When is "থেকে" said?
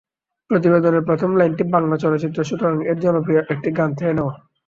3.93-4.13